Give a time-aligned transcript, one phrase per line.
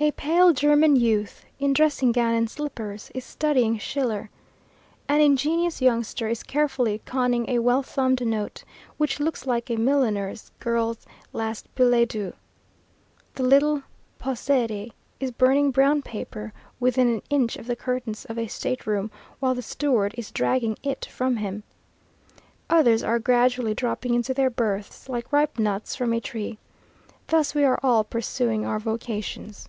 [0.00, 4.28] A pale German youth, in dressing gown and slippers, is studying Schiller.
[5.08, 8.64] An ingenious youngster is carefully conning a well thumbed note,
[8.98, 12.34] which looks like a milliner's girl's last billet doux.
[13.36, 13.82] The little
[14.20, 19.10] possédé is burning brown paper within an inch of the curtains of a state room,
[19.40, 21.62] while the steward is dragging it from him.
[22.68, 26.58] Others are gradually dropping into their berths, like ripe nuts from a tree.
[27.28, 29.66] Thus are we all pursuing our vocations.